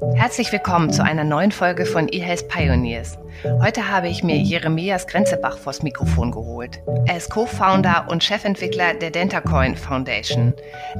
[0.00, 3.18] Herzlich willkommen zu einer neuen Folge von eHealth Pioneers.
[3.60, 6.80] Heute habe ich mir Jeremias Grenzebach vors Mikrofon geholt.
[7.06, 10.54] Er ist Co-Founder und Chefentwickler der DentaCoin Foundation.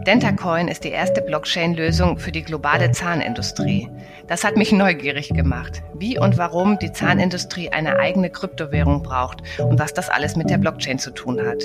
[0.06, 3.88] DentaCoin ist die erste Blockchain-Lösung für die globale Zahnindustrie.
[4.26, 9.78] Das hat mich neugierig gemacht, wie und warum die Zahnindustrie eine eigene Kryptowährung braucht und
[9.78, 11.62] was das alles mit der Blockchain zu tun hat.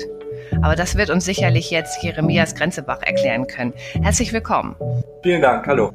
[0.62, 3.74] Aber das wird uns sicherlich jetzt Jeremias Grenzebach erklären können.
[4.02, 4.76] Herzlich willkommen.
[5.22, 5.92] Vielen Dank, hallo.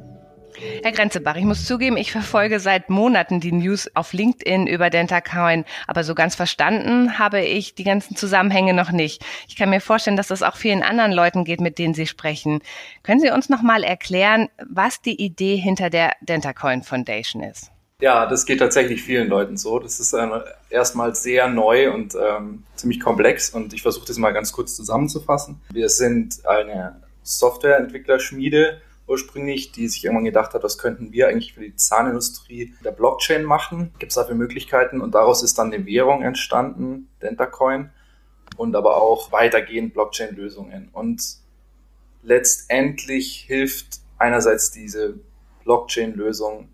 [0.82, 5.64] Herr Grenzebach, ich muss zugeben, ich verfolge seit Monaten die News auf LinkedIn über DentaCoin,
[5.86, 9.24] aber so ganz verstanden habe ich die ganzen Zusammenhänge noch nicht.
[9.48, 12.60] Ich kann mir vorstellen, dass das auch vielen anderen Leuten geht, mit denen Sie sprechen.
[13.02, 17.70] Können Sie uns noch mal erklären, was die Idee hinter der DentaCoin Foundation ist?
[18.00, 19.78] Ja, das geht tatsächlich vielen Leuten so.
[19.78, 20.26] Das ist äh,
[20.70, 25.60] erstmal sehr neu und ähm, ziemlich komplex und ich versuche das mal ganz kurz zusammenzufassen.
[25.70, 31.60] Wir sind eine Softwareentwicklerschmiede ursprünglich, die sich irgendwann gedacht hat, was könnten wir eigentlich für
[31.60, 33.92] die Zahnindustrie der Blockchain machen?
[33.98, 35.00] Gibt es dafür Möglichkeiten?
[35.00, 37.90] Und daraus ist dann eine Währung entstanden, Dentacoin,
[38.56, 40.90] und aber auch weitergehend Blockchain-Lösungen.
[40.92, 41.22] Und
[42.22, 45.18] letztendlich hilft einerseits diese
[45.64, 46.68] Blockchain-Lösung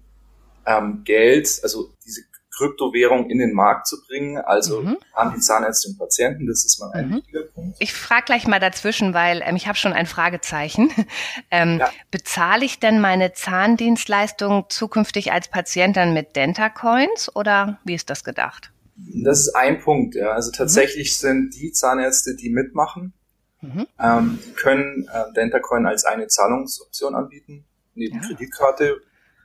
[0.66, 2.22] ähm, Geld, also diese
[2.56, 4.96] Kryptowährung in den Markt zu bringen, also mhm.
[5.12, 6.46] an die Zahnärzte und Patienten.
[6.46, 7.16] Das ist mal ein mhm.
[7.16, 7.76] wichtiger Punkt.
[7.80, 10.90] Ich frage gleich mal dazwischen, weil ähm, ich habe schon ein Fragezeichen.
[11.50, 11.90] ähm, ja.
[12.10, 18.24] Bezahle ich denn meine Zahndienstleistung zukünftig als Patient dann mit Dentacoins oder wie ist das
[18.24, 18.72] gedacht?
[18.96, 20.30] Das ist ein Punkt, ja.
[20.30, 21.26] Also tatsächlich mhm.
[21.26, 23.12] sind die Zahnärzte, die mitmachen,
[23.60, 23.86] mhm.
[24.00, 28.26] ähm, können äh, Dentacoin als eine Zahlungsoption anbieten, neben ja.
[28.26, 28.94] Kreditkarte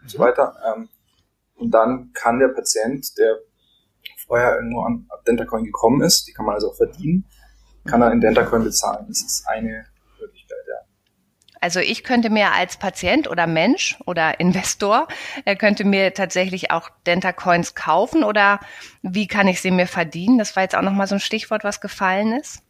[0.01, 0.23] und so mhm.
[0.23, 0.55] weiter.
[0.65, 0.89] Ähm,
[1.61, 3.37] und dann kann der Patient, der
[4.25, 7.25] vorher irgendwo an Dentacoin gekommen ist, die kann man also auch verdienen,
[7.85, 9.05] kann er in Dentacoin bezahlen.
[9.07, 9.85] Das ist eine
[10.19, 10.75] Möglichkeit, ja.
[11.59, 15.07] Also ich könnte mir als Patient oder Mensch oder Investor,
[15.45, 18.59] er könnte mir tatsächlich auch Dentacoins kaufen oder
[19.03, 20.39] wie kann ich sie mir verdienen?
[20.39, 22.63] Das war jetzt auch nochmal so ein Stichwort, was gefallen ist.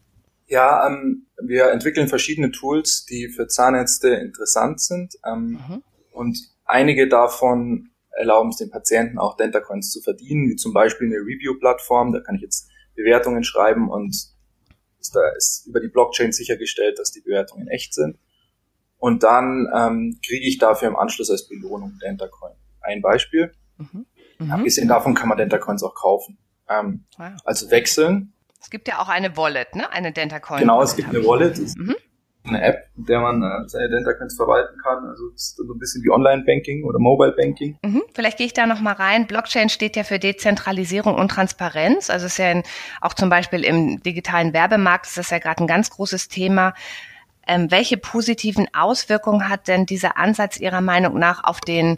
[0.47, 5.13] Ja, ähm, wir entwickeln verschiedene Tools, die für Zahnärzte interessant sind.
[5.25, 5.84] Ähm, mhm.
[6.12, 11.17] Und einige davon erlauben es den Patienten auch Dentacoins zu verdienen, wie zum Beispiel eine
[11.17, 12.13] Review-Plattform.
[12.13, 14.09] Da kann ich jetzt Bewertungen schreiben und
[14.99, 18.17] ist da ist über die Blockchain sichergestellt, dass die Bewertungen echt sind.
[18.97, 22.53] Und dann ähm, kriege ich dafür im Anschluss als Belohnung Dentacoin.
[22.81, 23.51] Ein Beispiel.
[23.77, 24.05] Mhm.
[24.38, 24.51] Mhm.
[24.51, 26.38] Abgesehen davon kann man Dentacoins auch kaufen.
[26.69, 27.31] Ähm, wow.
[27.45, 28.33] Also wechseln.
[28.61, 29.91] Es gibt ja auch eine Wallet, ne?
[29.91, 30.59] Eine Dentacoin.
[30.59, 31.57] Genau, es gibt eine Wallet.
[31.75, 31.95] Mhm
[32.44, 35.06] eine App, mit der man äh, seine Dent-Accounts verwalten kann.
[35.06, 37.78] Also so ein bisschen wie Online-Banking oder Mobile-Banking.
[37.84, 38.03] Mhm.
[38.13, 39.28] Vielleicht gehe ich da nochmal rein.
[39.28, 42.09] Blockchain steht ja für Dezentralisierung und Transparenz.
[42.09, 42.63] Also ist ja in,
[43.00, 46.74] auch zum Beispiel im digitalen Werbemarkt ist das ja gerade ein ganz großes Thema.
[47.47, 51.97] Ähm, welche positiven Auswirkungen hat denn dieser Ansatz Ihrer Meinung nach auf den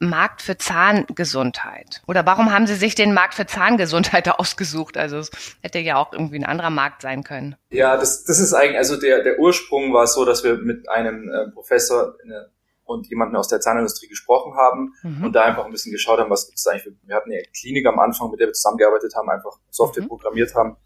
[0.00, 2.02] Markt für Zahngesundheit?
[2.06, 4.96] Oder warum haben Sie sich den Markt für Zahngesundheit ausgesucht?
[4.96, 5.30] Also es
[5.62, 7.56] hätte ja auch irgendwie ein anderer Markt sein können.
[7.70, 11.28] Ja, das, das ist eigentlich, also der, der Ursprung war so, dass wir mit einem
[11.28, 12.50] äh, Professor eine,
[12.84, 15.24] und jemanden aus der Zahnindustrie gesprochen haben mhm.
[15.24, 17.42] und da einfach ein bisschen geschaut haben, was gibt es eigentlich für, wir hatten eine
[17.52, 20.08] Klinik am Anfang, mit der wir zusammengearbeitet haben, einfach Software mhm.
[20.08, 20.76] programmiert haben,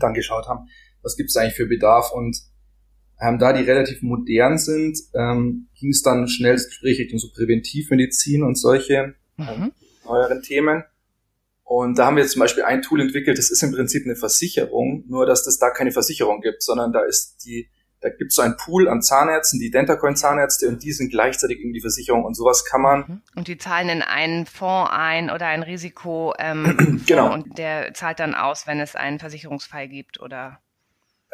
[0.00, 0.68] dann geschaut haben,
[1.02, 2.38] was gibt es eigentlich für Bedarf und
[3.20, 7.28] ähm, da die relativ modern sind, ähm, ging es dann schnell das Gespräch Richtung so
[7.32, 9.72] Präventivmedizin und solche ähm, mhm.
[10.04, 10.84] neueren Themen.
[11.64, 14.14] Und da haben wir jetzt zum Beispiel ein Tool entwickelt, das ist im Prinzip eine
[14.14, 17.68] Versicherung, nur dass das da keine Versicherung gibt, sondern da ist die,
[18.00, 21.78] da gibt es so ein Pool an Zahnärzten, die Dentacoin-Zahnärzte und die sind gleichzeitig irgendwie
[21.78, 22.98] die Versicherung und sowas kann man.
[23.00, 23.22] Mhm.
[23.34, 27.32] Und die zahlen in einen Fonds ein oder ein Risiko ähm, genau.
[27.32, 30.60] und der zahlt dann aus, wenn es einen Versicherungsfall gibt oder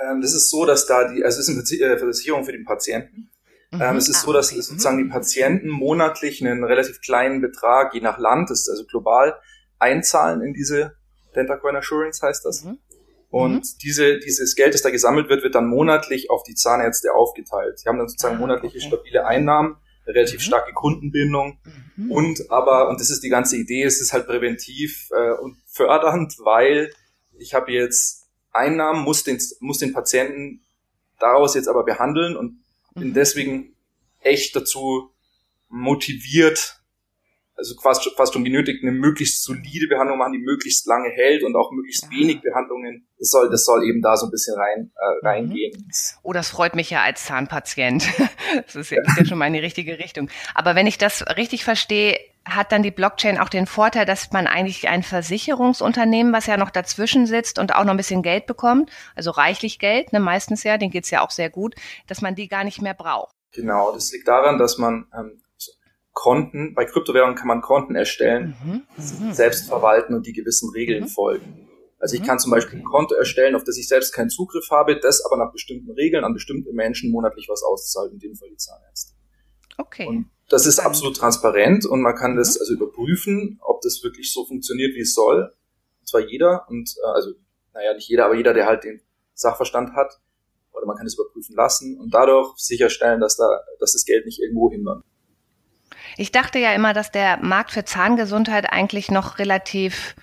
[0.03, 2.65] ähm, das ist so, dass da die, also es ist eine äh, Versicherung für den
[2.65, 3.31] Patienten.
[3.71, 3.81] Mhm.
[3.81, 4.61] Ähm, es ist ah, so, dass okay.
[4.61, 9.35] sozusagen die Patienten monatlich einen relativ kleinen Betrag, je nach Land, das ist also global,
[9.79, 10.97] einzahlen in diese
[11.35, 12.65] Dentacoin Assurance heißt das.
[12.65, 12.79] Mhm.
[13.31, 13.79] Und mhm.
[13.83, 17.79] diese, dieses Geld, das da gesammelt wird, wird dann monatlich auf die Zahnärzte aufgeteilt.
[17.79, 18.87] Sie haben dann sozusagen ah, monatliche okay.
[18.87, 20.45] stabile Einnahmen, eine relativ mhm.
[20.45, 21.59] starke Kundenbindung
[21.97, 22.13] mhm.
[22.13, 26.37] und aber, und das ist die ganze Idee, es ist halt präventiv äh, und fördernd,
[26.45, 26.93] weil
[27.39, 28.22] ich habe jetzt
[28.53, 30.65] Einnahmen, muss den, muss den Patienten
[31.19, 32.63] daraus jetzt aber behandeln und
[32.95, 33.15] bin mhm.
[33.15, 33.77] deswegen
[34.21, 35.11] echt dazu
[35.69, 36.82] motiviert,
[37.63, 41.55] also fast, fast schon genötigt, eine möglichst solide Behandlung machen, die möglichst lange hält und
[41.55, 43.07] auch möglichst wenig Behandlungen.
[43.19, 45.27] Das soll, das soll eben da so ein bisschen rein, äh, mhm.
[45.27, 45.89] reingehen.
[46.23, 48.07] Oh, das freut mich ja als Zahnpatient.
[48.67, 50.29] Das ist ja, geht ja schon mal in die richtige Richtung.
[50.55, 54.47] Aber wenn ich das richtig verstehe, hat dann die Blockchain auch den Vorteil, dass man
[54.47, 58.91] eigentlich ein Versicherungsunternehmen, was ja noch dazwischen sitzt und auch noch ein bisschen Geld bekommt,
[59.15, 61.75] also reichlich Geld, ne, meistens ja, denen geht's ja auch sehr gut,
[62.09, 63.35] dass man die gar nicht mehr braucht.
[63.53, 65.42] Genau, das liegt daran, dass man ähm,
[66.13, 68.83] Konten, bei Kryptowährungen kann man Konten erstellen, mhm.
[68.97, 69.33] Mhm.
[69.33, 71.09] selbst verwalten und die gewissen Regeln mhm.
[71.09, 71.69] folgen.
[71.99, 72.27] Also ich mhm.
[72.27, 75.37] kann zum Beispiel ein Konto erstellen, auf das ich selbst keinen Zugriff habe, das aber
[75.37, 79.15] nach bestimmten Regeln an bestimmte Menschen monatlich was auszahlt, in dem Fall die Zahnärzte.
[79.79, 80.07] Okay.
[80.07, 82.61] Und das ist absolut transparent und man kann das mhm.
[82.61, 85.55] also überprüfen, ob das wirklich so funktioniert, wie es soll.
[86.01, 87.33] Und zwar jeder und äh, also
[87.73, 89.01] naja nicht jeder, aber jeder, der halt den
[89.35, 90.21] Sachverstand hat,
[90.73, 94.41] oder man kann es überprüfen lassen und dadurch sicherstellen, dass da, dass das Geld nicht
[94.41, 95.05] irgendwo hindert.
[96.17, 100.15] Ich dachte ja immer, dass der Markt für Zahngesundheit eigentlich noch relativ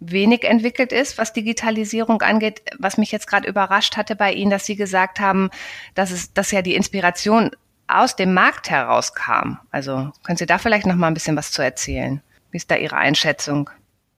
[0.00, 2.62] wenig entwickelt ist, was Digitalisierung angeht.
[2.78, 5.50] Was mich jetzt gerade überrascht hatte bei Ihnen, dass Sie gesagt haben,
[5.94, 7.50] dass es, dass ja die Inspiration
[7.86, 9.58] aus dem Markt herauskam.
[9.70, 12.22] Also können Sie da vielleicht noch mal ein bisschen was zu erzählen?
[12.50, 13.70] Wie ist da Ihre Einschätzung?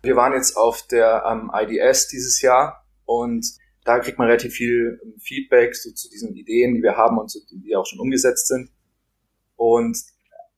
[0.03, 3.47] Wir waren jetzt auf der ähm, IDS dieses Jahr und
[3.85, 7.33] da kriegt man relativ viel ähm, Feedback so zu diesen Ideen, die wir haben und
[7.51, 8.71] die auch schon umgesetzt sind.
[9.57, 9.97] Und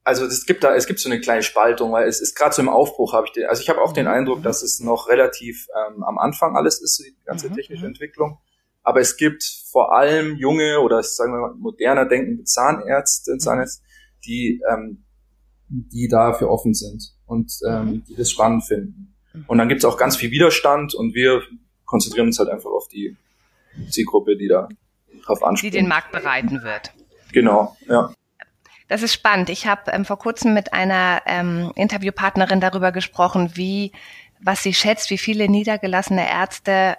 [0.05, 2.61] also es gibt da, es gibt so eine kleine Spaltung, weil es ist gerade so
[2.61, 4.12] im Aufbruch, habe ich den, also ich habe auch den mhm.
[4.12, 7.55] Eindruck, dass es noch relativ ähm, am Anfang alles ist, die ganze mhm.
[7.55, 7.89] technische mhm.
[7.89, 8.39] Entwicklung.
[8.83, 9.43] Aber es gibt
[9.73, 13.83] vor allem junge oder sagen wir mal moderner denkende Zahnärzte, Zahnärzte,
[14.27, 15.05] die, ähm,
[15.69, 19.15] die dafür offen sind und ähm, die das spannend finden.
[19.47, 21.43] Und dann gibt es auch ganz viel Widerstand und wir
[21.87, 23.17] konzentrieren uns halt einfach auf die
[23.91, 24.69] Zielgruppe, die da
[25.25, 25.73] drauf anspielt.
[25.73, 26.93] Die den Markt bereiten wird.
[27.33, 28.15] Genau, ja.
[28.89, 29.49] Das ist spannend.
[29.49, 33.93] Ich habe ähm, vor kurzem mit einer ähm, Interviewpartnerin darüber gesprochen, wie,
[34.41, 36.97] was sie schätzt, wie viele niedergelassene Ärzte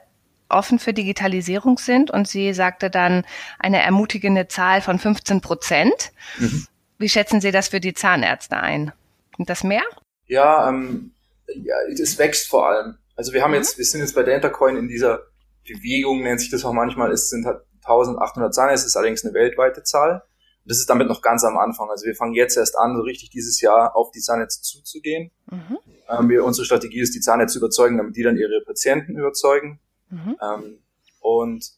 [0.50, 2.10] offen für Digitalisierung sind.
[2.10, 3.24] Und sie sagte dann
[3.60, 6.12] eine ermutigende Zahl von 15 Prozent.
[6.38, 6.66] Mhm.
[6.98, 8.92] Wie schätzen Sie das für die Zahnärzte ein?
[9.36, 9.84] Sind das mehr?
[10.28, 11.12] Ja, ähm,
[11.48, 12.98] ja, es wächst vor allem.
[13.16, 13.58] Also wir haben mhm.
[13.58, 15.20] jetzt, wir sind jetzt bei Dentacoin in dieser
[15.68, 19.84] Bewegung, nennt sich das auch manchmal, es sind halt 1800 Zahnärzte, ist allerdings eine weltweite
[19.84, 20.24] Zahl
[20.66, 21.90] das ist damit noch ganz am Anfang.
[21.90, 25.32] Also wir fangen jetzt erst an, so richtig dieses Jahr auf die Zahnnetze zuzugehen.
[25.52, 25.78] Mhm.
[26.10, 29.80] Ähm, wir, unsere Strategie ist, die Zahnnetze zu überzeugen, damit die dann ihre Patienten überzeugen.
[30.10, 30.38] Mhm.
[30.42, 30.80] Ähm,
[31.20, 31.72] und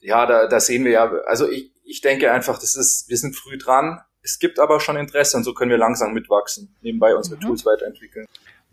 [0.00, 3.36] ja, da, da sehen wir ja, also ich, ich denke einfach, das ist, wir sind
[3.36, 4.00] früh dran.
[4.22, 7.40] Es gibt aber schon Interesse und so können wir langsam mitwachsen, nebenbei unsere mhm.
[7.40, 8.26] Tools weiterentwickeln.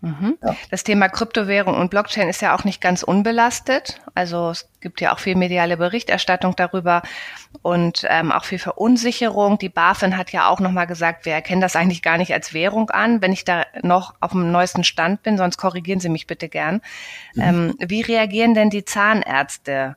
[0.04, 0.38] Mhm.
[0.44, 0.54] Ja.
[0.70, 4.02] Das Thema Kryptowährung und Blockchain ist ja auch nicht ganz unbelastet.
[4.14, 7.04] Also es gibt ja auch viel mediale Berichterstattung darüber
[7.62, 9.58] und ähm, auch viel Verunsicherung.
[9.60, 12.90] Die BaFin hat ja auch nochmal gesagt, wir erkennen das eigentlich gar nicht als Währung
[12.90, 16.50] an, wenn ich da noch auf dem neuesten Stand bin, sonst korrigieren Sie mich bitte
[16.50, 16.82] gern.
[17.36, 17.42] Mhm.
[17.42, 19.96] Ähm, wie reagieren denn die Zahnärzte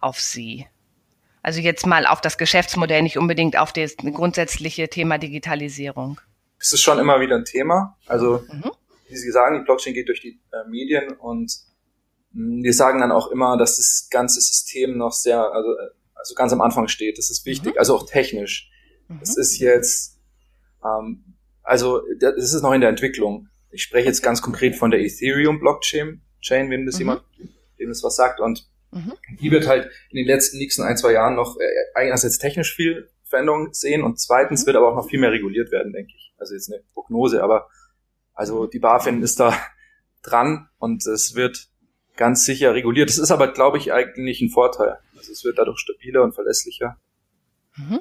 [0.00, 0.66] auf Sie?
[1.42, 6.20] Also jetzt mal auf das Geschäftsmodell, nicht unbedingt auf das grundsätzliche Thema Digitalisierung.
[6.58, 7.96] Es ist schon immer wieder ein Thema.
[8.06, 8.70] Also mhm
[9.08, 11.52] wie Sie sagen, die Blockchain geht durch die äh, Medien und
[12.32, 15.90] mh, mm, wir sagen dann auch immer, dass das ganze System noch sehr, also, äh,
[16.14, 17.18] also ganz am Anfang steht.
[17.18, 17.78] Das ist wichtig, mhm.
[17.78, 18.70] also auch technisch.
[19.08, 19.20] Mhm.
[19.20, 20.18] Das ist jetzt,
[20.84, 23.48] ähm, also das ist noch in der Entwicklung.
[23.70, 27.00] Ich spreche jetzt ganz konkret von der Ethereum Blockchain, Chain, wenn das mhm.
[27.00, 27.22] jemand,
[27.78, 28.40] dem das was sagt.
[28.40, 29.12] Und mhm.
[29.40, 31.64] die wird halt in den letzten nächsten ein, zwei Jahren noch äh,
[31.94, 34.66] einerseits technisch viel Veränderung sehen und zweitens mhm.
[34.66, 36.32] wird aber auch noch viel mehr reguliert werden, denke ich.
[36.38, 37.68] Also jetzt eine Prognose, aber
[38.36, 39.58] also die BaFin ist da
[40.22, 41.68] dran und es wird
[42.16, 43.08] ganz sicher reguliert.
[43.08, 44.98] Das ist aber, glaube ich, eigentlich ein Vorteil.
[45.16, 46.98] Also es wird dadurch stabiler und verlässlicher.
[47.76, 48.00] Mhm.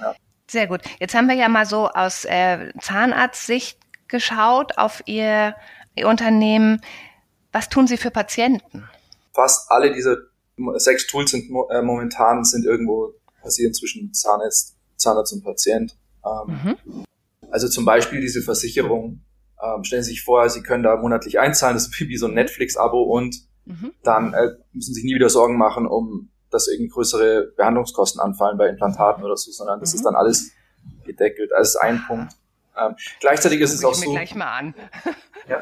[0.00, 0.14] Ja.
[0.48, 0.82] Sehr gut.
[0.98, 3.78] Jetzt haben wir ja mal so aus äh, Zahnarztsicht
[4.08, 5.54] geschaut auf Ihr,
[5.94, 6.80] Ihr Unternehmen.
[7.52, 8.88] Was tun Sie für Patienten?
[9.32, 10.30] Fast alle diese
[10.76, 15.96] sechs Tools sind äh, momentan sind irgendwo passieren zwischen Zahnarzt, Zahnarzt und Patient.
[16.24, 17.04] Ähm, mhm.
[17.50, 19.25] Also zum Beispiel diese Versicherung
[19.62, 22.34] ähm, stellen Sie sich vor, Sie können da monatlich einzahlen, das ist wie so ein
[22.34, 23.92] Netflix-Abo und mhm.
[24.02, 28.56] dann äh, müssen Sie sich nie wieder Sorgen machen, um dass irgendwie größere Behandlungskosten anfallen
[28.56, 29.96] bei Implantaten oder so, sondern das mhm.
[29.96, 30.52] ist dann alles
[31.04, 31.50] gedeckelt.
[31.50, 32.32] Das ist ein Punkt.
[32.78, 34.10] Ähm, gleichzeitig ist es auch so.
[34.10, 34.74] Gleich mal an.
[35.48, 35.60] ja,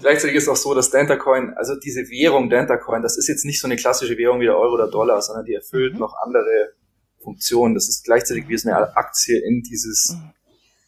[0.00, 3.66] gleichzeitig ist auch so, dass Dentacoin, also diese Währung Dentacoin, das ist jetzt nicht so
[3.66, 6.00] eine klassische Währung wie der Euro oder Dollar, sondern die erfüllt mhm.
[6.00, 6.74] noch andere
[7.22, 7.74] Funktionen.
[7.74, 10.32] Das ist gleichzeitig wie so eine Aktie in dieses, mhm.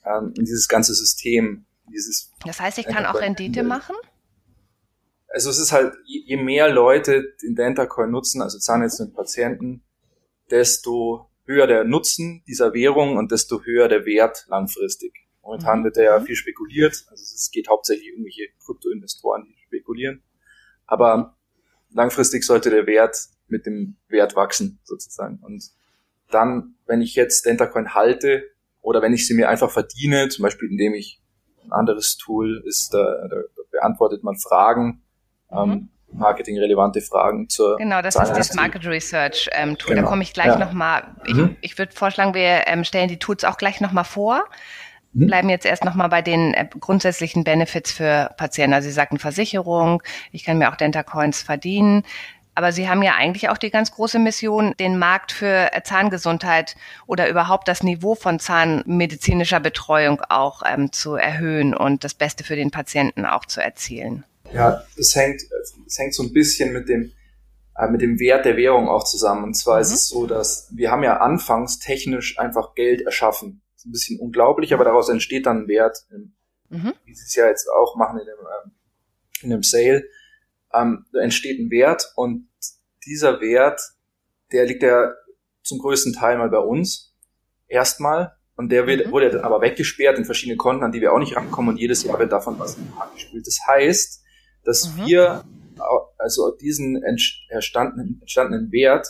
[0.04, 2.33] ähm, in dieses ganze System dieses.
[2.45, 3.97] Das heißt, ich kann auch Rendite machen?
[5.28, 9.83] Also es ist halt, je mehr Leute den Dentacoin nutzen, also Zahnärzte und Patienten,
[10.50, 15.12] desto höher der Nutzen dieser Währung und desto höher der Wert langfristig.
[15.42, 15.85] Momentan mhm.
[15.85, 16.25] wird ja mhm.
[16.25, 20.23] viel spekuliert, also es geht hauptsächlich irgendwelche Kryptoinvestoren, die spekulieren.
[20.87, 21.37] Aber
[21.90, 23.16] langfristig sollte der Wert
[23.49, 25.38] mit dem Wert wachsen, sozusagen.
[25.42, 25.71] Und
[26.30, 28.45] dann, wenn ich jetzt Dentacoin halte
[28.80, 31.23] oder wenn ich sie mir einfach verdiene, zum Beispiel indem ich
[31.68, 33.37] ein anderes Tool ist, da, da
[33.70, 35.02] beantwortet man Fragen,
[35.50, 35.72] ähm, mhm.
[35.72, 39.94] ähm, marketingrelevante Fragen zur Genau, das ist das Market Research ähm, Tool.
[39.94, 40.02] Genau.
[40.02, 40.58] Da komme ich gleich ja.
[40.58, 41.56] nochmal, ich, mhm.
[41.60, 44.44] ich würde vorschlagen, wir ähm, stellen die Tools auch gleich nochmal vor.
[45.12, 45.26] mhm.
[45.26, 48.75] bleiben jetzt erst nochmal bei den äh, grundsätzlichen Benefits für Patienten.
[48.75, 52.04] Also Sie sagten Versicherung, ich kann mir auch Dentacoins verdienen.
[52.59, 56.75] Aber Sie haben ja eigentlich auch die ganz große Mission, den Markt für Zahngesundheit
[57.07, 62.57] oder überhaupt das Niveau von zahnmedizinischer Betreuung auch ähm, zu erhöhen und das Beste für
[62.57, 64.25] den Patienten auch zu erzielen.
[64.53, 65.43] Ja, das hängt,
[65.85, 67.12] das hängt so ein bisschen mit dem,
[67.77, 69.45] äh, mit dem Wert der Währung auch zusammen.
[69.45, 69.83] Und zwar mhm.
[69.83, 73.62] ist es so, dass wir haben ja anfangs technisch einfach Geld erschaffen.
[73.75, 75.97] Das ist ein bisschen unglaublich, aber daraus entsteht dann ein Wert,
[76.71, 76.93] mhm.
[77.05, 78.73] wie sie es ja jetzt auch machen in dem, ähm,
[79.43, 80.03] in dem Sale.
[80.75, 82.48] Ähm, da entsteht ein Wert und
[83.09, 83.81] dieser Wert,
[84.53, 85.12] der liegt ja
[85.62, 87.15] zum größten Teil mal bei uns
[87.67, 89.11] erstmal und der wird, mhm.
[89.12, 92.05] wurde dann aber weggesperrt in verschiedene Konten, an die wir auch nicht rankommen und jedes
[92.05, 93.47] Jahr wird davon was abgespielt.
[93.47, 94.23] Das heißt,
[94.65, 95.07] dass mhm.
[95.07, 95.45] wir
[96.19, 97.03] also diesen
[97.50, 99.07] entstandenen, entstandenen Wert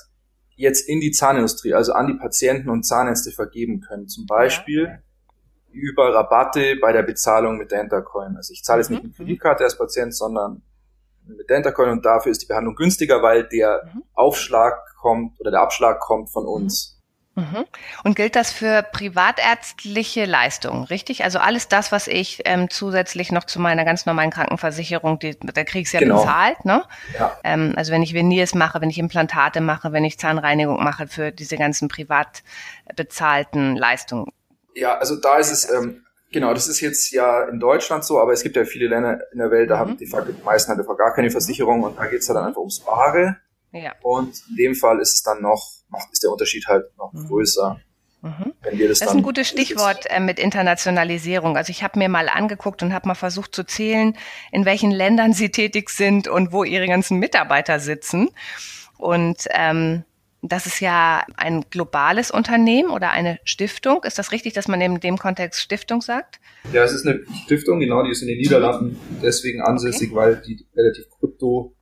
[0.54, 4.08] jetzt in die Zahnindustrie, also an die Patienten und Zahnärzte vergeben können.
[4.08, 4.98] Zum Beispiel ja.
[5.70, 8.36] über Rabatte bei der Bezahlung mit Dentacoin.
[8.36, 9.08] Also ich zahle jetzt nicht mhm.
[9.08, 10.62] mit Kreditkarte als Patient, sondern
[11.36, 14.02] mit Dentacoin und dafür ist die Behandlung günstiger, weil der mhm.
[14.14, 17.00] Aufschlag kommt oder der Abschlag kommt von uns.
[17.34, 17.42] Mhm.
[17.42, 17.64] mhm.
[18.04, 21.24] Und gilt das für privatärztliche Leistungen, richtig?
[21.24, 25.64] Also alles das, was ich ähm, zusätzlich noch zu meiner ganz normalen Krankenversicherung, die, der
[25.64, 26.20] krieg's ja genau.
[26.20, 26.84] bezahlt, ne?
[27.18, 27.36] Ja.
[27.44, 31.30] Ähm, also wenn ich Veneers mache, wenn ich Implantate mache, wenn ich Zahnreinigung mache für
[31.30, 32.42] diese ganzen privat
[32.96, 34.32] bezahlten Leistungen.
[34.74, 38.32] Ja, also da ist es, ähm, Genau, das ist jetzt ja in Deutschland so, aber
[38.32, 39.80] es gibt ja viele Länder in der Welt, da mhm.
[39.80, 42.60] haben die, die meisten halt einfach gar keine Versicherung und da geht's halt dann einfach
[42.60, 43.36] ums Ware.
[43.72, 43.92] Ja.
[44.02, 45.72] Und in dem Fall ist es dann noch,
[46.12, 47.28] ist der Unterschied halt noch mhm.
[47.28, 47.80] größer.
[48.20, 48.52] Mhm.
[48.62, 51.56] das, das ist ein gutes Stichwort äh, mit Internationalisierung.
[51.56, 54.16] Also ich habe mir mal angeguckt und habe mal versucht zu zählen,
[54.50, 58.30] in welchen Ländern sie tätig sind und wo ihre ganzen Mitarbeiter sitzen.
[58.96, 60.04] Und ähm,
[60.42, 64.04] das ist ja ein globales Unternehmen oder eine Stiftung.
[64.04, 66.40] Ist das richtig, dass man in dem Kontext Stiftung sagt?
[66.72, 70.16] Ja, es ist eine Stiftung, genau, die ist in den Niederlanden deswegen ansässig, okay.
[70.16, 71.74] weil die relativ krypto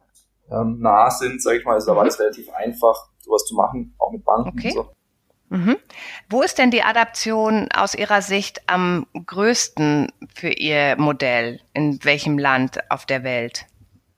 [0.51, 1.75] ähm, nah sind, sage ich mal.
[1.75, 2.09] Also da war mhm.
[2.09, 4.69] das relativ einfach, sowas zu machen, auch mit Banken okay.
[4.69, 4.93] und so.
[5.49, 5.77] Mhm.
[6.29, 11.61] Wo ist denn die Adaption aus Ihrer Sicht am größten für Ihr Modell?
[11.73, 13.67] In welchem Land auf der Welt?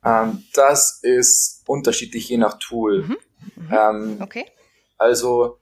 [0.05, 3.03] Ähm, das ist unterschiedlich je nach Tool.
[3.03, 3.17] Mhm.
[3.57, 3.69] Mhm.
[3.71, 4.45] Ähm, okay.
[4.97, 5.59] Also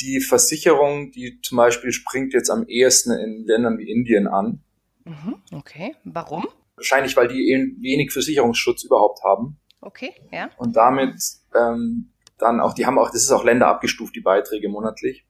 [0.00, 4.62] die Versicherung, die zum Beispiel springt jetzt am ehesten in Ländern wie Indien an.
[5.04, 5.36] Mhm.
[5.52, 5.94] Okay.
[6.04, 6.46] Warum?
[6.76, 9.58] Wahrscheinlich, weil die eben wenig Versicherungsschutz überhaupt haben.
[9.80, 10.50] Okay, ja.
[10.56, 11.14] Und damit
[11.54, 15.24] ähm, dann auch, die haben auch, das ist auch Länder abgestuft, die Beiträge monatlich.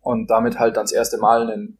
[0.00, 1.78] Und damit halt dann das erste Mal einen,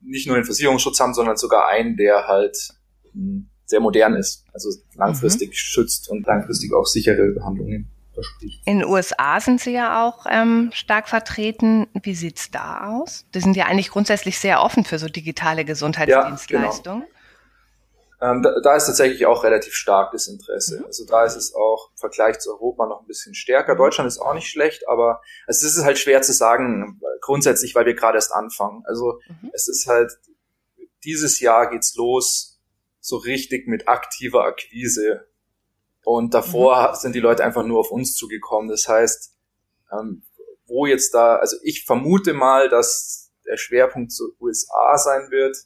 [0.00, 2.74] nicht nur einen Versicherungsschutz haben, sondern sogar einen, der halt
[3.12, 5.54] hm, sehr modern ist, also langfristig mhm.
[5.54, 8.66] schützt und langfristig auch sichere Behandlungen verspricht.
[8.66, 11.88] In den USA sind Sie ja auch ähm, stark vertreten.
[12.02, 13.24] Wie sieht's da aus?
[13.34, 17.02] Die sind ja eigentlich grundsätzlich sehr offen für so digitale Gesundheitsdienstleistungen.
[17.02, 17.06] Ja,
[18.20, 18.32] genau.
[18.32, 20.80] ähm, da, da, ist tatsächlich auch relativ stark das Interesse.
[20.80, 20.86] Mhm.
[20.86, 23.76] Also da ist es auch im Vergleich zu Europa noch ein bisschen stärker.
[23.76, 27.94] Deutschland ist auch nicht schlecht, aber es ist halt schwer zu sagen, grundsätzlich, weil wir
[27.94, 28.82] gerade erst anfangen.
[28.86, 29.50] Also mhm.
[29.52, 30.12] es ist halt,
[31.04, 32.60] dieses Jahr geht's los,
[33.00, 35.26] so richtig mit aktiver Akquise
[36.04, 36.94] und davor mhm.
[36.96, 38.68] sind die Leute einfach nur auf uns zugekommen.
[38.68, 39.34] Das heißt,
[39.92, 40.22] ähm,
[40.66, 45.56] wo jetzt da, also ich vermute mal, dass der Schwerpunkt so USA sein wird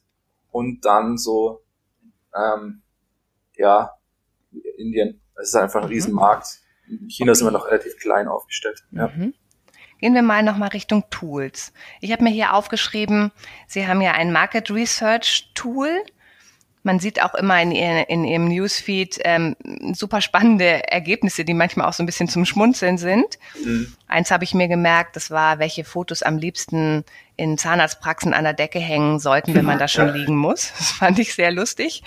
[0.50, 1.62] und dann so,
[2.35, 2.83] ähm,
[3.57, 3.93] ja,
[4.76, 5.21] Indien.
[5.35, 5.93] Das ist einfach ein mhm.
[5.93, 6.61] Riesenmarkt.
[6.88, 7.38] In China okay.
[7.38, 8.85] sind wir noch relativ klein aufgestellt.
[8.90, 9.09] Ja.
[9.09, 9.35] Mhm.
[9.99, 11.73] Gehen wir mal nochmal Richtung Tools.
[12.00, 13.33] Ich habe mir hier aufgeschrieben,
[13.66, 16.02] Sie haben ja ein Market Research Tool
[16.87, 19.57] man sieht auch immer in, ihr, in ihrem Newsfeed ähm,
[19.93, 23.38] super spannende Ergebnisse, die manchmal auch so ein bisschen zum Schmunzeln sind.
[23.62, 23.93] Mhm.
[24.07, 28.52] Eins habe ich mir gemerkt, das war, welche Fotos am liebsten in Zahnarztpraxen an der
[28.52, 30.73] Decke hängen sollten, wenn man da schon liegen muss.
[30.78, 32.05] Das fand ich sehr lustig.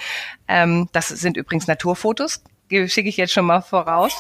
[0.48, 4.14] Ähm, das sind übrigens Naturfotos, schicke ich jetzt schon mal voraus.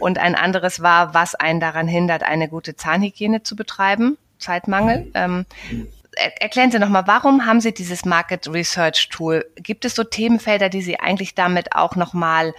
[0.00, 4.18] Und ein anderes war, was einen daran hindert, eine gute Zahnhygiene zu betreiben.
[4.38, 5.10] Zeitmangel.
[5.14, 5.46] Ähm,
[6.16, 9.44] erklären Sie nochmal, warum haben Sie dieses Market Research Tool?
[9.56, 12.54] Gibt es so Themenfelder, die Sie eigentlich damit auch nochmal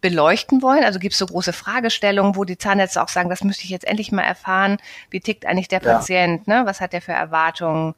[0.00, 0.84] beleuchten wollen?
[0.84, 3.86] Also gibt es so große Fragestellungen, wo die Zahnärzte auch sagen, das müsste ich jetzt
[3.86, 4.78] endlich mal erfahren.
[5.10, 5.94] Wie tickt eigentlich der ja.
[5.94, 6.46] Patient?
[6.46, 6.62] Ne?
[6.66, 7.94] Was hat der für Erwartungen?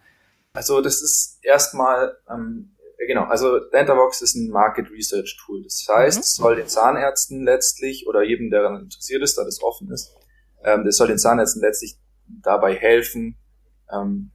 [0.53, 5.63] Also das ist erstmal, ähm, genau, also Dentavox ist ein Market Research Tool.
[5.63, 6.23] Das heißt, mhm.
[6.23, 10.15] es soll den Zahnärzten letztlich oder jedem, der daran interessiert ist, da das offen ist,
[10.65, 13.37] ähm, das soll den Zahnärzten letztlich dabei helfen,
[13.93, 14.33] ähm,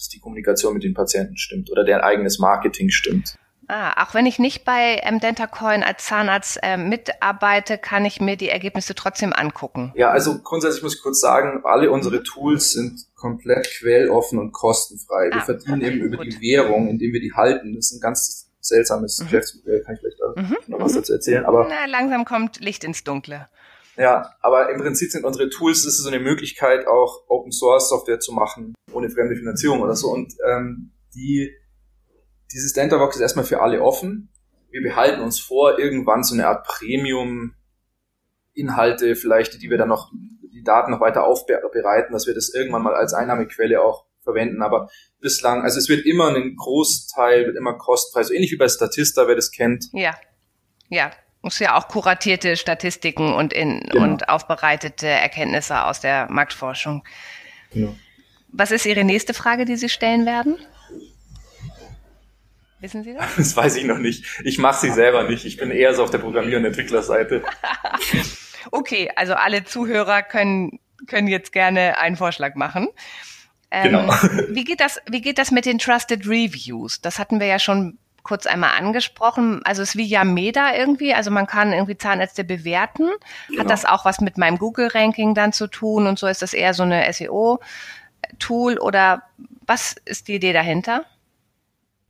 [0.00, 3.36] dass die Kommunikation mit den Patienten stimmt oder deren eigenes Marketing stimmt.
[3.68, 8.36] Ah, auch wenn ich nicht bei ähm, Dentacoin als Zahnarzt äh, mitarbeite, kann ich mir
[8.36, 9.92] die Ergebnisse trotzdem angucken.
[9.94, 15.28] Ja, also grundsätzlich muss ich kurz sagen, alle unsere Tools sind komplett quelloffen und kostenfrei.
[15.30, 16.32] Wir ah, verdienen okay, eben über gut.
[16.32, 17.76] die Währung, indem wir die halten.
[17.76, 19.24] Das ist ein ganz seltsames mhm.
[19.24, 20.56] Geschäftsmodell, kann ich vielleicht mhm.
[20.66, 21.44] noch was dazu erzählen.
[21.44, 23.48] Aber Na, langsam kommt Licht ins Dunkle.
[24.00, 27.90] Ja, aber im Prinzip sind unsere Tools, das ist so eine Möglichkeit, auch Open Source
[27.90, 30.08] Software zu machen, ohne fremde Finanzierung oder so.
[30.08, 31.54] Und ähm, die
[32.52, 34.32] dieses Dentavox ist erstmal für alle offen.
[34.70, 40.10] Wir behalten uns vor, irgendwann so eine Art Premium-Inhalte vielleicht, die wir dann noch,
[40.52, 44.62] die Daten noch weiter aufbereiten, dass wir das irgendwann mal als Einnahmequelle auch verwenden.
[44.62, 44.88] Aber
[45.20, 49.28] bislang, also es wird immer ein Großteil, wird immer kostenfrei, so ähnlich wie bei Statista,
[49.28, 49.88] wer das kennt.
[49.92, 50.14] Ja,
[50.88, 51.10] ja.
[51.42, 54.04] Muss ja auch kuratierte Statistiken und in genau.
[54.04, 57.02] und aufbereitete Erkenntnisse aus der Marktforschung.
[57.72, 57.96] Genau.
[58.48, 60.58] Was ist Ihre nächste Frage, die Sie stellen werden?
[62.80, 63.24] Wissen Sie das?
[63.36, 64.24] Das weiß ich noch nicht.
[64.44, 65.44] Ich mache sie selber nicht.
[65.44, 67.42] Ich bin eher so auf der Programmier- und Entwicklerseite.
[68.70, 72.88] okay, also alle Zuhörer können, können jetzt gerne einen Vorschlag machen.
[73.70, 74.08] Ähm, genau.
[74.48, 77.00] wie, geht das, wie geht das mit den Trusted Reviews?
[77.00, 79.60] Das hatten wir ja schon kurz einmal angesprochen.
[79.64, 81.14] Also es ist wie Yameda irgendwie.
[81.14, 83.08] Also man kann irgendwie Zahnärzte bewerten.
[83.48, 83.60] Genau.
[83.60, 86.06] Hat das auch was mit meinem Google-Ranking dann zu tun?
[86.06, 89.22] Und so ist das eher so eine SEO-Tool oder
[89.66, 91.04] was ist die Idee dahinter?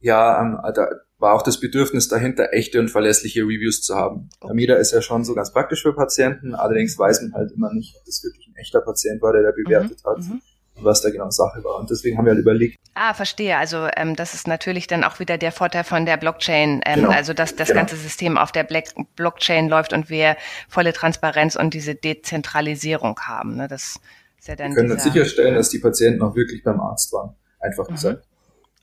[0.01, 0.89] ja, ähm, da
[1.19, 4.31] war auch das Bedürfnis dahinter, echte und verlässliche Reviews zu haben.
[4.41, 4.51] Okay.
[4.51, 7.95] Amida ist ja schon so ganz praktisch für Patienten, allerdings weiß man halt immer nicht,
[7.99, 10.11] ob das wirklich ein echter Patient war, der da bewertet mhm.
[10.11, 10.19] hat.
[10.19, 10.41] Mhm.
[10.85, 11.77] Was da genau Sache war.
[11.79, 12.79] Und deswegen haben wir halt überlegt.
[12.95, 13.57] Ah, verstehe.
[13.57, 17.11] Also ähm, das ist natürlich dann auch wieder der Vorteil von der Blockchain, ähm, genau.
[17.11, 17.81] also dass das genau.
[17.81, 20.37] ganze System auf der Black Blockchain läuft und wir
[20.69, 23.57] volle Transparenz und diese Dezentralisierung haben.
[23.57, 23.69] Ne?
[23.69, 24.01] Das
[24.39, 27.35] ist ja dann wir können dann sicherstellen, dass die Patienten auch wirklich beim Arzt waren.
[27.61, 27.95] Einfach mhm.
[27.95, 28.25] gesagt.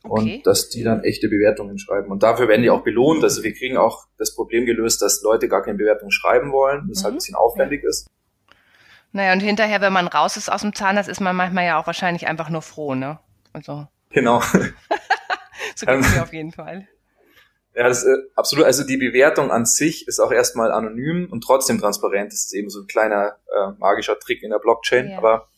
[0.04, 0.36] Okay.
[0.36, 2.10] Und dass die dann echte Bewertungen schreiben.
[2.10, 3.22] Und dafür werden die auch belohnt.
[3.24, 7.00] Also wir kriegen auch das Problem gelöst, dass Leute gar keine Bewertung schreiben wollen, das
[7.00, 7.04] mhm.
[7.04, 8.06] halt ein bisschen aufwendig ist.
[9.12, 11.86] Naja, und hinterher, wenn man raus ist aus dem Zahnarzt, ist man manchmal ja auch
[11.86, 13.18] wahrscheinlich einfach nur froh, ne?
[13.52, 13.86] Also.
[14.10, 14.40] Genau.
[15.74, 16.86] so geht es mir auf jeden Fall.
[17.74, 18.64] Ja, das ist äh, absolut.
[18.66, 22.32] Also die Bewertung an sich ist auch erstmal anonym und trotzdem transparent.
[22.32, 25.10] Das ist eben so ein kleiner äh, magischer Trick in der Blockchain.
[25.10, 25.18] Ja.
[25.18, 25.48] Aber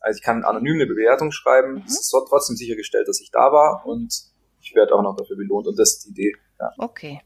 [0.00, 1.74] also ich kann anonym eine Bewertung schreiben.
[1.74, 1.84] Mhm.
[1.86, 4.10] Es ist trotzdem sichergestellt, dass ich da war und
[4.62, 5.66] ich werde auch noch dafür belohnt.
[5.66, 6.32] Und das ist die Idee.
[6.58, 6.72] Ja.
[6.78, 7.20] Okay.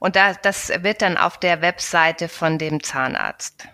[0.00, 3.68] Und da, das wird dann auf der Webseite von dem Zahnarzt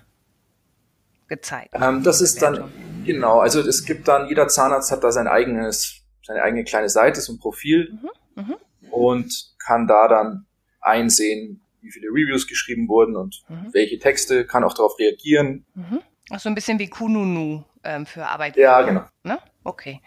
[1.30, 1.74] gezeigt.
[1.80, 2.70] Ähm, das ist dann,
[3.06, 7.22] genau, also es gibt dann, jeder Zahnarzt hat da sein eigenes, seine eigene kleine Seite,
[7.22, 7.98] so ein Profil
[8.36, 8.56] mhm, mhm.
[8.90, 10.46] und kann da dann
[10.82, 13.72] einsehen, wie viele Reviews geschrieben wurden und mhm.
[13.72, 15.64] welche Texte, kann auch darauf reagieren.
[15.74, 16.00] Mhm.
[16.30, 18.62] Ach, so ein bisschen wie Kununu ähm, für Arbeitgeber.
[18.62, 19.04] Ja, genau.
[19.22, 19.38] Ne?
[19.64, 20.02] Okay.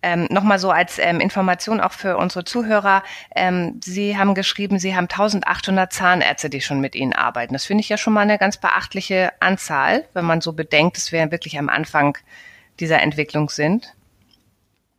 [0.00, 3.02] Ähm, Nochmal so als ähm, Information auch für unsere Zuhörer.
[3.34, 7.52] Ähm, Sie haben geschrieben, Sie haben 1800 Zahnärzte, die schon mit Ihnen arbeiten.
[7.52, 11.10] Das finde ich ja schon mal eine ganz beachtliche Anzahl, wenn man so bedenkt, dass
[11.10, 12.16] wir wirklich am Anfang
[12.78, 13.94] dieser Entwicklung sind.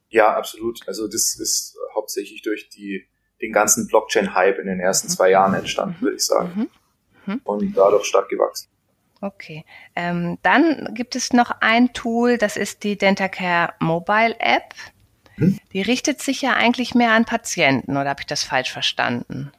[0.09, 0.81] Ja, absolut.
[0.87, 3.07] Also das ist hauptsächlich durch die,
[3.41, 5.11] den ganzen Blockchain-Hype in den ersten mhm.
[5.11, 6.69] zwei Jahren entstanden, würde ich sagen.
[7.25, 7.33] Mhm.
[7.33, 7.41] mhm.
[7.43, 8.69] Und dadurch stark gewachsen.
[9.21, 9.65] Okay.
[9.95, 14.73] Ähm, dann gibt es noch ein Tool, das ist die Dentacare Mobile App.
[15.35, 15.59] Hm?
[15.73, 19.51] Die richtet sich ja eigentlich mehr an Patienten, oder habe ich das falsch verstanden?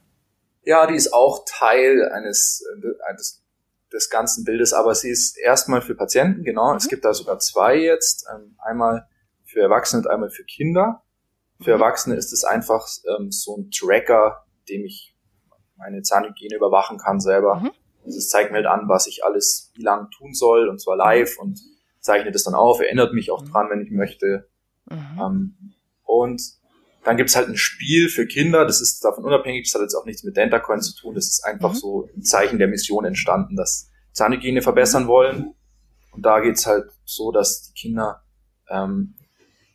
[0.62, 2.64] Ja, die ist auch Teil eines,
[3.09, 3.42] eines
[3.92, 6.70] des ganzen Bildes, aber sie ist erstmal für Patienten, genau.
[6.70, 6.77] Mhm.
[6.77, 8.27] Es gibt da sogar zwei jetzt.
[8.33, 9.09] Ähm, einmal
[9.44, 11.03] für Erwachsene und einmal für Kinder.
[11.59, 11.83] Für mhm.
[11.83, 12.87] Erwachsene ist es einfach
[13.18, 15.16] ähm, so ein Tracker, dem ich
[15.77, 17.57] meine Zahnhygiene überwachen kann selber.
[17.57, 17.70] Mhm.
[18.06, 21.38] Es zeigt mir halt an, was ich alles wie lang tun soll, und zwar live
[21.38, 21.60] und
[22.00, 24.48] zeichnet es dann auf, erinnert mich auch dran, wenn ich möchte.
[24.90, 25.20] Mhm.
[25.20, 25.54] Ähm,
[26.04, 26.42] und
[27.04, 30.04] dann gibt's halt ein Spiel für Kinder, das ist davon unabhängig, das hat jetzt auch
[30.04, 31.78] nichts mit Dentacoin zu tun, das ist einfach mhm.
[31.78, 35.54] so ein Zeichen der Mission entstanden, dass Zahnhygiene verbessern wollen.
[36.12, 38.22] Und da geht's halt so, dass die Kinder,
[38.68, 39.14] ähm,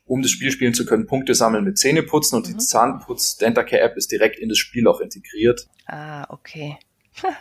[0.05, 2.53] um das Spiel spielen zu können, Punkte sammeln mit Zähneputzen und mhm.
[2.53, 5.67] die Zahnputz Dentacare App ist direkt in das Spiel auch integriert.
[5.87, 6.77] Ah, okay.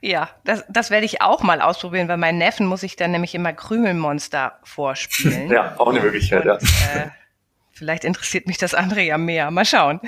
[0.00, 3.34] Ja, das, das werde ich auch mal ausprobieren, weil meinen Neffen muss ich dann nämlich
[3.34, 5.50] immer Krümelmonster vorspielen.
[5.52, 7.02] ja, auch eine Möglichkeit, Und, ja.
[7.02, 7.10] Äh,
[7.72, 9.50] vielleicht interessiert mich das andere ja mehr.
[9.50, 10.00] Mal schauen.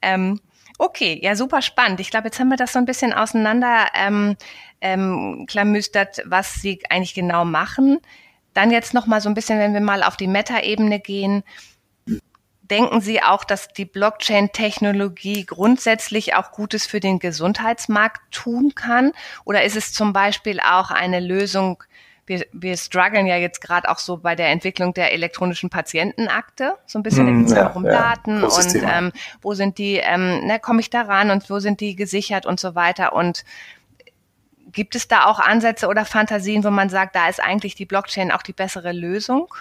[0.00, 0.40] Ähm,
[0.78, 2.00] okay, ja, super spannend.
[2.00, 4.36] Ich glaube, jetzt haben wir das so ein bisschen auseinander ähm,
[4.80, 7.98] ähm, klamüstert, was Sie eigentlich genau machen.
[8.54, 11.44] Dann jetzt noch mal so ein bisschen, wenn wir mal auf die Meta-Ebene gehen.
[12.70, 19.12] Denken Sie auch, dass die Blockchain-Technologie grundsätzlich auch Gutes für den Gesundheitsmarkt tun kann?
[19.44, 21.82] Oder ist es zum Beispiel auch eine Lösung,
[22.28, 26.76] wir, wir strugglen ja jetzt gerade auch so bei der Entwicklung der elektronischen Patientenakte.
[26.86, 30.46] So ein bisschen, hm, es ja, um ja, Daten und ähm, wo sind die, ähm,
[30.46, 33.14] ne, komme ich da ran und wo sind die gesichert und so weiter.
[33.14, 33.44] Und
[34.72, 38.30] gibt es da auch Ansätze oder Fantasien, wo man sagt, da ist eigentlich die Blockchain
[38.30, 39.54] auch die bessere Lösung?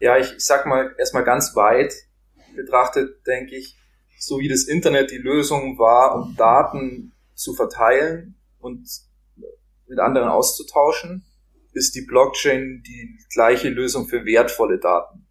[0.00, 1.94] Ja, ich, ich sag mal erstmal ganz weit
[2.56, 3.76] betrachtet, denke ich,
[4.18, 8.88] so wie das Internet die Lösung war, um Daten zu verteilen und
[9.86, 11.24] mit anderen auszutauschen,
[11.72, 15.26] ist die Blockchain die gleiche Lösung für wertvolle Daten.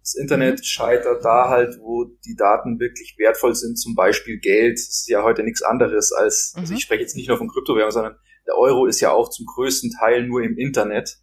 [0.00, 0.64] Das Internet mhm.
[0.64, 4.78] scheitert da halt, wo die Daten wirklich wertvoll sind, zum Beispiel Geld.
[4.78, 6.78] Das ist ja heute nichts anderes als, also mhm.
[6.78, 9.92] ich spreche jetzt nicht nur von Kryptowährungen, sondern der Euro ist ja auch zum größten
[9.98, 11.18] Teil nur im Internet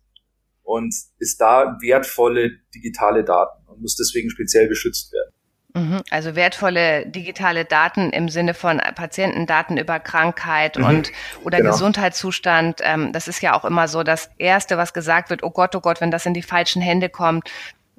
[0.69, 5.33] und ist da wertvolle digitale Daten und muss deswegen speziell geschützt werden.
[5.73, 6.01] Mhm.
[6.11, 10.85] Also wertvolle digitale Daten im Sinne von Patientendaten über Krankheit mhm.
[10.85, 11.11] und
[11.43, 11.71] oder genau.
[11.71, 12.81] Gesundheitszustand.
[12.83, 15.41] Ähm, das ist ja auch immer so das Erste, was gesagt wird.
[15.41, 17.49] Oh Gott, oh Gott, wenn das in die falschen Hände kommt.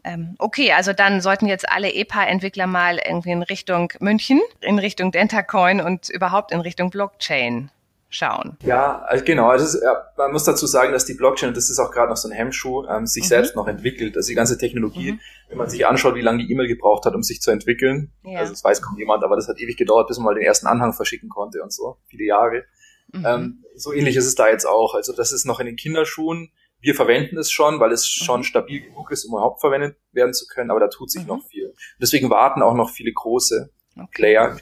[0.04, 5.10] Ähm, okay, also dann sollten jetzt alle EPA-Entwickler mal irgendwie in Richtung München, in Richtung
[5.10, 7.70] Dentacoin und überhaupt in Richtung Blockchain
[8.10, 8.56] schauen.
[8.64, 9.48] Ja, also genau.
[9.48, 9.78] Also
[10.16, 12.84] man muss dazu sagen, dass die Blockchain, das ist auch gerade noch so ein Hemmschuh,
[12.86, 13.28] ähm, sich mhm.
[13.28, 14.16] selbst noch entwickelt.
[14.16, 15.20] Also die ganze Technologie, mhm.
[15.48, 18.12] wenn man sich anschaut, wie lange die E-Mail gebraucht hat, um sich zu entwickeln.
[18.24, 18.40] Ja.
[18.40, 20.66] Also das weiß kaum jemand, aber das hat ewig gedauert, bis man mal den ersten
[20.66, 21.96] Anhang verschicken konnte und so.
[22.08, 22.64] Viele Jahre.
[23.12, 23.24] Mhm.
[23.26, 24.94] Ähm, so ähnlich ist es da jetzt auch.
[24.94, 26.50] Also das ist noch in den Kinderschuhen.
[26.80, 28.24] Wir verwenden es schon, weil es mhm.
[28.24, 31.28] schon stabil genug ist, um überhaupt verwendet werden zu können, aber da tut sich mhm.
[31.28, 31.74] noch viel.
[32.00, 34.08] Deswegen warten auch noch viele große okay.
[34.12, 34.56] Player.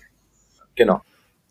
[0.74, 1.00] Genau.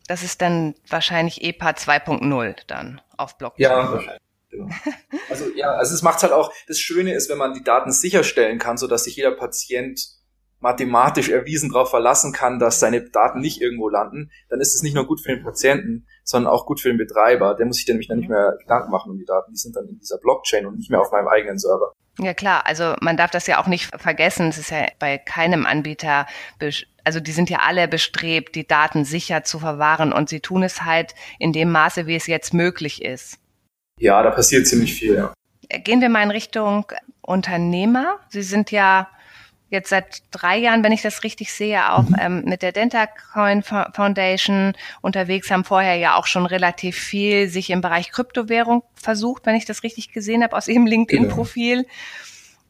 [0.07, 3.63] Das ist dann wahrscheinlich EPA 2.0 dann auf Blockchain.
[3.63, 4.21] Ja, wahrscheinlich.
[4.49, 4.69] Genau.
[5.29, 8.59] Also ja, also es macht halt auch, das Schöne ist, wenn man die Daten sicherstellen
[8.59, 9.99] kann, so dass sich jeder Patient
[10.67, 14.95] mathematisch erwiesen darauf verlassen kann, dass seine Daten nicht irgendwo landen, dann ist es nicht
[14.95, 17.56] nur gut für den Patienten, sondern auch gut für den Betreiber.
[17.56, 19.53] Der muss sich nämlich dann nicht mehr Gedanken machen um die Daten.
[19.53, 21.93] Die sind dann in dieser Blockchain und nicht mehr auf meinem eigenen Server.
[22.19, 24.49] Ja klar, also man darf das ja auch nicht vergessen.
[24.49, 26.25] Es ist ja bei keinem Anbieter
[27.08, 30.82] also die sind ja alle bestrebt, die Daten sicher zu verwahren und sie tun es
[30.82, 33.39] halt in dem Maße, wie es jetzt möglich ist.
[33.97, 35.34] Ja, da passiert ziemlich viel, ja.
[35.69, 36.86] Gehen wir mal in Richtung
[37.21, 38.19] Unternehmer.
[38.27, 39.08] Sie sind ja
[39.69, 42.15] jetzt seit drei Jahren, wenn ich das richtig sehe, auch mhm.
[42.19, 47.82] ähm, mit der DentaCoin Foundation unterwegs, haben vorher ja auch schon relativ viel sich im
[47.82, 51.84] Bereich Kryptowährung versucht, wenn ich das richtig gesehen habe, aus Ihrem LinkedIn-Profil.
[51.84, 51.89] Genau.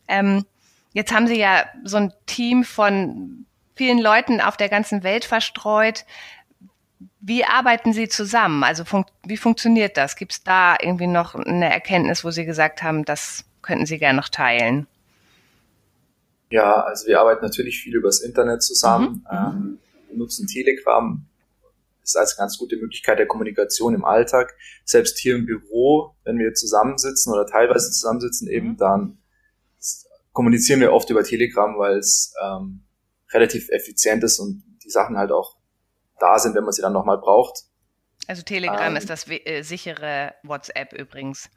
[0.07, 0.45] Ähm,
[0.93, 6.05] jetzt haben Sie ja so ein Team von vielen Leuten auf der ganzen Welt verstreut.
[7.19, 8.63] Wie arbeiten Sie zusammen?
[8.63, 10.15] Also fun wie funktioniert das?
[10.15, 14.17] Gibt es da irgendwie noch eine Erkenntnis, wo Sie gesagt haben, das könnten Sie gerne
[14.17, 14.87] noch teilen?
[16.49, 19.37] Ja, also wir arbeiten natürlich viel übers Internet zusammen, mhm.
[19.37, 21.25] ähm, wir nutzen Telegram,
[22.01, 24.55] das ist als ganz gute Möglichkeit der Kommunikation im Alltag.
[24.85, 28.77] Selbst hier im Büro, wenn wir zusammensitzen oder teilweise zusammensitzen, eben mhm.
[28.77, 29.17] dann
[30.31, 32.85] kommunizieren wir oft über Telegram, weil es ähm,
[33.31, 35.57] relativ effizient ist und die Sachen halt auch
[36.19, 37.63] da sind, wenn man sie dann nochmal braucht.
[38.27, 41.49] Also Telegram ähm, ist das äh, sichere WhatsApp übrigens.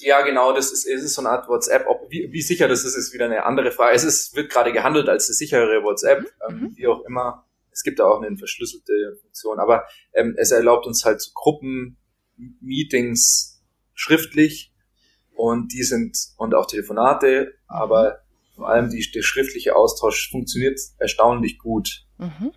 [0.00, 1.86] Ja, genau, das ist, ist so eine Art WhatsApp.
[1.86, 3.94] Ob, wie, wie sicher das ist, ist wieder eine andere Frage.
[3.94, 6.26] Es ist, wird gerade gehandelt als eine sichere WhatsApp, mhm.
[6.48, 6.76] ähm, mhm.
[6.76, 7.46] wie auch immer.
[7.72, 11.96] Es gibt da auch eine verschlüsselte Funktion, aber ähm, es erlaubt uns halt zu Gruppen,
[12.60, 13.62] Meetings
[13.94, 14.72] schriftlich
[15.34, 17.52] und die sind und auch Telefonate, mhm.
[17.68, 18.20] aber
[18.56, 22.04] vor allem die, der schriftliche Austausch funktioniert erstaunlich gut.
[22.18, 22.52] Mhm.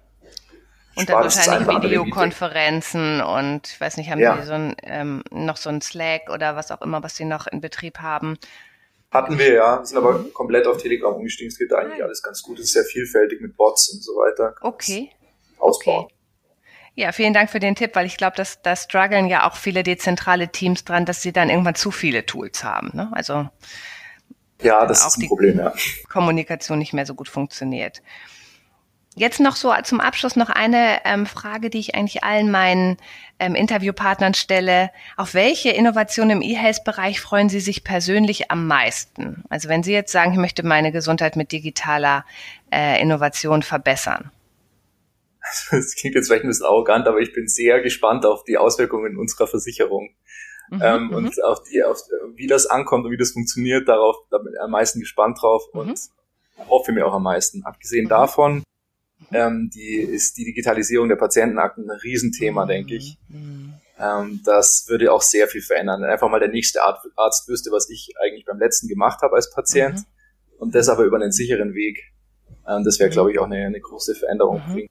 [0.95, 4.37] Und dann wahrscheinlich Videokonferenzen und ich weiß nicht, haben ja.
[4.37, 7.47] Sie so ein, ähm, noch so ein Slack oder was auch immer, was Sie noch
[7.47, 8.37] in Betrieb haben?
[9.11, 10.33] Hatten wir ja, sind aber mhm.
[10.33, 11.49] komplett auf Telegram umgestiegen.
[11.51, 12.59] Es geht da eigentlich alles ganz gut.
[12.59, 14.55] Es ist sehr vielfältig mit Bots und so weiter.
[14.61, 15.11] Okay.
[15.59, 16.05] Ausbauen.
[16.05, 16.13] Okay.
[16.95, 19.81] Ja, vielen Dank für den Tipp, weil ich glaube, dass da strugglen ja auch viele
[19.81, 22.91] dezentrale Teams dran, dass sie dann irgendwann zu viele Tools haben.
[22.93, 23.09] Ne?
[23.13, 23.49] Also
[24.61, 25.73] ja, das ist ein Problem, ja.
[26.09, 28.01] Kommunikation nicht mehr so gut funktioniert.
[29.15, 32.97] Jetzt noch so zum Abschluss noch eine ähm, Frage, die ich eigentlich allen meinen
[33.39, 34.89] ähm, Interviewpartnern stelle.
[35.17, 39.43] Auf welche Innovation im E-Health-Bereich freuen Sie sich persönlich am meisten?
[39.49, 42.25] Also wenn Sie jetzt sagen, ich möchte meine Gesundheit mit digitaler
[42.71, 44.31] äh, Innovation verbessern.
[45.71, 49.17] Das klingt jetzt vielleicht ein bisschen arrogant, aber ich bin sehr gespannt auf die Auswirkungen
[49.17, 50.15] unserer Versicherung.
[50.69, 51.13] Mhm, ähm, mhm.
[51.13, 51.99] und auf die, auf,
[52.35, 55.63] wie das ankommt und wie das funktioniert, darauf da bin ich am meisten gespannt drauf
[55.73, 55.79] mhm.
[55.81, 55.99] und
[56.69, 57.63] hoffe mir auch am meisten.
[57.65, 58.09] Abgesehen mhm.
[58.09, 58.63] davon.
[59.33, 63.17] Ähm, die ist die Digitalisierung der Patientenakten ein Riesenthema, denke ich.
[63.99, 66.03] Ähm, das würde auch sehr viel verändern.
[66.03, 70.01] Einfach mal der nächste Arzt wüsste, was ich eigentlich beim letzten gemacht habe als Patient
[70.57, 72.11] und das aber über einen sicheren Weg.
[72.67, 74.89] Ähm, das wäre, glaube ich, auch eine, eine große Veränderung bringen.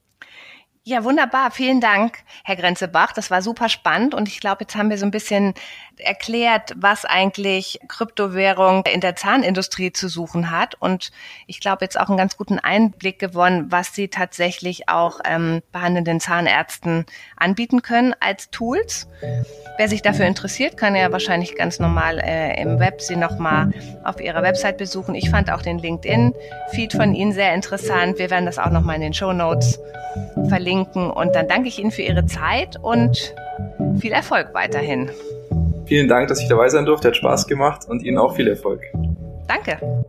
[0.84, 1.52] Ja, wunderbar.
[1.52, 3.12] Vielen Dank, Herr Grenzebach.
[3.12, 5.54] Das war super spannend und ich glaube, jetzt haben wir so ein bisschen
[6.02, 10.74] erklärt, was eigentlich Kryptowährung in der Zahnindustrie zu suchen hat.
[10.74, 11.10] Und
[11.46, 16.20] ich glaube, jetzt auch einen ganz guten Einblick gewonnen, was sie tatsächlich auch ähm, behandelnden
[16.20, 19.08] Zahnärzten anbieten können als Tools.
[19.78, 23.72] Wer sich dafür interessiert, kann ja wahrscheinlich ganz normal äh, im Web sie nochmal
[24.04, 25.14] auf ihrer Website besuchen.
[25.14, 28.18] Ich fand auch den LinkedIn-Feed von Ihnen sehr interessant.
[28.18, 29.78] Wir werden das auch nochmal in den Show Notes
[30.48, 31.10] verlinken.
[31.10, 33.34] Und dann danke ich Ihnen für Ihre Zeit und
[33.98, 35.10] viel Erfolg weiterhin.
[35.86, 37.08] Vielen Dank, dass ich dabei sein durfte.
[37.08, 38.82] Hat Spaß gemacht und Ihnen auch viel Erfolg.
[39.48, 40.04] Danke.